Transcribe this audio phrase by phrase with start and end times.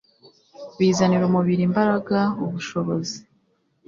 [0.77, 3.17] Bizanira umubiri imbaraga ubushobozi